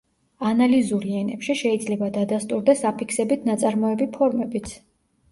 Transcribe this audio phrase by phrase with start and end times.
[0.51, 4.73] ანალიზური ენებში შეიძლება დადასტურდეს აფიქსებით ნაწარმოები ფორმებიც.